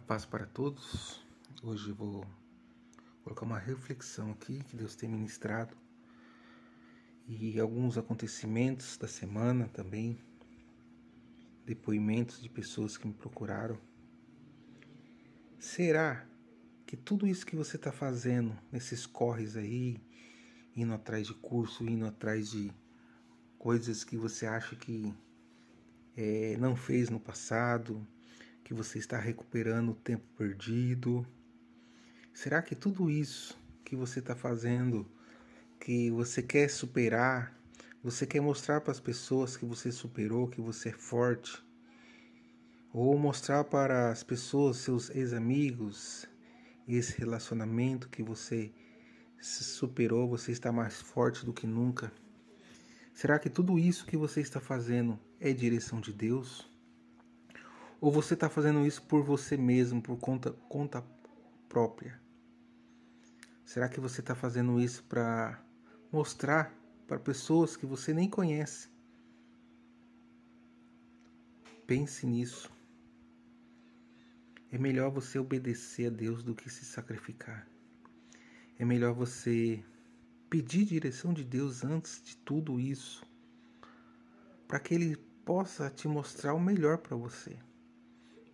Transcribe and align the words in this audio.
A 0.00 0.02
paz 0.02 0.24
para 0.24 0.46
todos. 0.46 1.22
Hoje 1.62 1.92
vou 1.92 2.26
colocar 3.22 3.44
uma 3.44 3.58
reflexão 3.58 4.30
aqui 4.30 4.64
que 4.64 4.74
Deus 4.74 4.96
tem 4.96 5.10
ministrado 5.10 5.76
e 7.28 7.60
alguns 7.60 7.98
acontecimentos 7.98 8.96
da 8.96 9.06
semana 9.06 9.68
também, 9.68 10.18
depoimentos 11.66 12.40
de 12.40 12.48
pessoas 12.48 12.96
que 12.96 13.06
me 13.06 13.12
procuraram. 13.12 13.78
Será 15.58 16.26
que 16.86 16.96
tudo 16.96 17.26
isso 17.26 17.44
que 17.44 17.54
você 17.54 17.76
está 17.76 17.92
fazendo 17.92 18.58
nesses 18.72 19.04
corres 19.04 19.54
aí, 19.54 20.02
indo 20.74 20.94
atrás 20.94 21.26
de 21.26 21.34
curso, 21.34 21.84
indo 21.84 22.06
atrás 22.06 22.50
de 22.50 22.72
coisas 23.58 24.02
que 24.02 24.16
você 24.16 24.46
acha 24.46 24.74
que 24.74 25.14
é, 26.16 26.56
não 26.58 26.74
fez 26.74 27.10
no 27.10 27.20
passado, 27.20 28.04
que 28.70 28.74
você 28.74 29.00
está 29.00 29.18
recuperando 29.18 29.90
o 29.90 29.94
tempo 29.96 30.24
perdido? 30.38 31.26
Será 32.32 32.62
que 32.62 32.76
tudo 32.76 33.10
isso 33.10 33.58
que 33.84 33.96
você 33.96 34.20
está 34.20 34.36
fazendo, 34.36 35.10
que 35.80 36.08
você 36.12 36.40
quer 36.40 36.70
superar, 36.70 37.52
você 38.00 38.24
quer 38.24 38.40
mostrar 38.40 38.80
para 38.80 38.92
as 38.92 39.00
pessoas 39.00 39.56
que 39.56 39.64
você 39.64 39.90
superou, 39.90 40.46
que 40.46 40.60
você 40.60 40.90
é 40.90 40.92
forte? 40.92 41.60
Ou 42.92 43.18
mostrar 43.18 43.64
para 43.64 44.12
as 44.12 44.22
pessoas, 44.22 44.76
seus 44.76 45.10
ex-amigos, 45.10 46.28
esse 46.86 47.18
relacionamento 47.18 48.08
que 48.08 48.22
você 48.22 48.72
se 49.40 49.64
superou, 49.64 50.28
você 50.28 50.52
está 50.52 50.70
mais 50.70 51.00
forte 51.00 51.44
do 51.44 51.52
que 51.52 51.66
nunca? 51.66 52.12
Será 53.12 53.36
que 53.36 53.50
tudo 53.50 53.80
isso 53.80 54.06
que 54.06 54.16
você 54.16 54.40
está 54.40 54.60
fazendo 54.60 55.18
é 55.40 55.52
direção 55.52 56.00
de 56.00 56.12
Deus? 56.12 56.70
Ou 58.00 58.10
você 58.10 58.34
está 58.34 58.48
fazendo 58.48 58.86
isso 58.86 59.02
por 59.02 59.22
você 59.22 59.56
mesmo, 59.56 60.00
por 60.00 60.16
conta, 60.18 60.52
conta 60.68 61.04
própria? 61.68 62.20
Será 63.64 63.88
que 63.88 64.00
você 64.00 64.20
está 64.20 64.34
fazendo 64.34 64.80
isso 64.80 65.04
para 65.04 65.62
mostrar 66.10 66.74
para 67.06 67.18
pessoas 67.18 67.76
que 67.76 67.84
você 67.84 68.14
nem 68.14 68.28
conhece? 68.28 68.88
Pense 71.86 72.26
nisso. 72.26 72.70
É 74.72 74.78
melhor 74.78 75.10
você 75.10 75.38
obedecer 75.38 76.06
a 76.06 76.10
Deus 76.10 76.42
do 76.42 76.54
que 76.54 76.70
se 76.70 76.84
sacrificar. 76.84 77.68
É 78.78 78.84
melhor 78.84 79.12
você 79.12 79.84
pedir 80.48 80.84
direção 80.84 81.34
de 81.34 81.44
Deus 81.44 81.84
antes 81.84 82.22
de 82.22 82.36
tudo 82.38 82.80
isso, 82.80 83.24
para 84.66 84.80
que 84.80 84.94
Ele 84.94 85.16
possa 85.44 85.90
te 85.90 86.08
mostrar 86.08 86.54
o 86.54 86.60
melhor 86.60 86.98
para 86.98 87.16
você. 87.16 87.58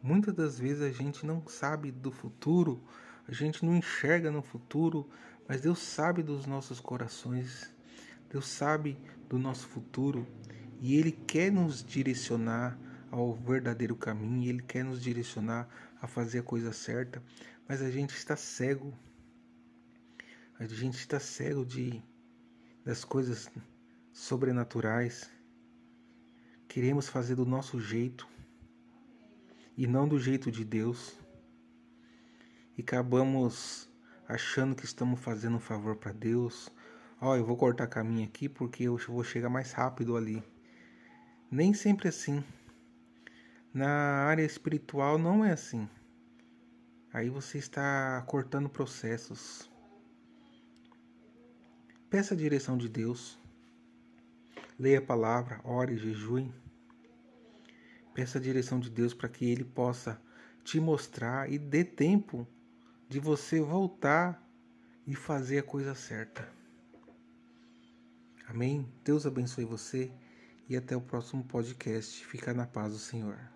Muitas 0.06 0.32
das 0.34 0.56
vezes 0.56 0.82
a 0.82 0.90
gente 0.92 1.26
não 1.26 1.44
sabe 1.48 1.90
do 1.90 2.12
futuro, 2.12 2.80
a 3.26 3.32
gente 3.32 3.66
não 3.66 3.74
enxerga 3.74 4.30
no 4.30 4.40
futuro, 4.40 5.10
mas 5.48 5.62
Deus 5.62 5.80
sabe 5.80 6.22
dos 6.22 6.46
nossos 6.46 6.78
corações, 6.78 7.74
Deus 8.30 8.46
sabe 8.46 8.96
do 9.28 9.36
nosso 9.36 9.66
futuro 9.66 10.24
e 10.80 10.94
Ele 10.94 11.10
quer 11.10 11.50
nos 11.50 11.84
direcionar 11.84 12.78
ao 13.10 13.34
verdadeiro 13.34 13.96
caminho, 13.96 14.48
Ele 14.48 14.62
quer 14.62 14.84
nos 14.84 15.02
direcionar 15.02 15.68
a 16.00 16.06
fazer 16.06 16.38
a 16.38 16.44
coisa 16.44 16.72
certa, 16.72 17.20
mas 17.68 17.82
a 17.82 17.90
gente 17.90 18.14
está 18.14 18.36
cego, 18.36 18.96
a 20.56 20.66
gente 20.66 20.98
está 20.98 21.18
cego 21.18 21.66
de 21.66 22.00
das 22.84 23.04
coisas 23.04 23.50
sobrenaturais, 24.12 25.28
queremos 26.68 27.08
fazer 27.08 27.34
do 27.34 27.44
nosso 27.44 27.80
jeito 27.80 28.35
e 29.76 29.86
não 29.86 30.08
do 30.08 30.18
jeito 30.18 30.50
de 30.50 30.64
Deus. 30.64 31.18
E 32.76 32.82
acabamos 32.82 33.88
achando 34.26 34.74
que 34.74 34.84
estamos 34.84 35.20
fazendo 35.20 35.56
um 35.56 35.60
favor 35.60 35.96
para 35.96 36.12
Deus. 36.12 36.70
Ó, 37.20 37.30
oh, 37.30 37.36
eu 37.36 37.44
vou 37.44 37.56
cortar 37.56 37.86
caminho 37.86 38.26
aqui 38.26 38.48
porque 38.48 38.84
eu 38.84 38.96
vou 38.96 39.22
chegar 39.22 39.48
mais 39.48 39.72
rápido 39.72 40.16
ali. 40.16 40.42
Nem 41.50 41.74
sempre 41.74 42.08
assim. 42.08 42.42
Na 43.72 44.24
área 44.24 44.42
espiritual 44.42 45.18
não 45.18 45.44
é 45.44 45.52
assim. 45.52 45.88
Aí 47.12 47.28
você 47.28 47.58
está 47.58 48.22
cortando 48.26 48.68
processos. 48.68 49.70
Peça 52.10 52.34
a 52.34 52.36
direção 52.36 52.76
de 52.76 52.88
Deus. 52.88 53.38
Leia 54.78 54.98
a 54.98 55.02
palavra, 55.02 55.60
ore, 55.64 55.96
jejue. 55.96 56.52
Peça 58.16 58.38
a 58.38 58.40
direção 58.40 58.80
de 58.80 58.88
Deus 58.88 59.12
para 59.12 59.28
que 59.28 59.44
Ele 59.44 59.62
possa 59.62 60.18
te 60.64 60.80
mostrar 60.80 61.52
e 61.52 61.58
dê 61.58 61.84
tempo 61.84 62.48
de 63.10 63.20
você 63.20 63.60
voltar 63.60 64.42
e 65.06 65.14
fazer 65.14 65.58
a 65.58 65.62
coisa 65.62 65.94
certa. 65.94 66.50
Amém? 68.48 68.90
Deus 69.04 69.26
abençoe 69.26 69.66
você 69.66 70.10
e 70.66 70.74
até 70.78 70.96
o 70.96 71.00
próximo 71.02 71.44
podcast. 71.44 72.24
Fica 72.24 72.54
na 72.54 72.66
paz 72.66 72.94
do 72.94 72.98
Senhor. 72.98 73.55